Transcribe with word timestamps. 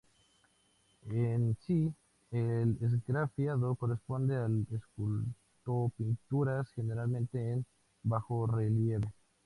En 1.11 1.55
sí, 1.67 1.93
el 2.31 2.75
esgrafiado 2.81 3.75
corresponde 3.75 4.35
a 4.35 4.47
las 4.49 4.71
esculto-pinturas 4.71 6.67
generalmente 6.73 7.51
en 7.51 7.67
bajorrelieve. 8.01 9.13